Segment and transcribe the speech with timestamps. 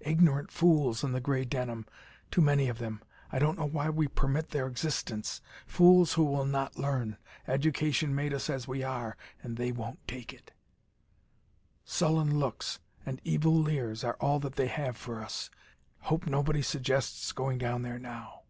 [0.00, 1.84] Ignorant fools in the gray denim
[2.30, 3.02] too many of them.
[3.30, 5.42] I don't know why we permit their existence.
[5.66, 7.18] Fools who will not learn.
[7.46, 10.52] Education made us as we are, and they won't take it.
[11.84, 15.50] Sullen looks and evil leers are all that they have for us.
[15.98, 18.44] Hope nobody suggests going down there now."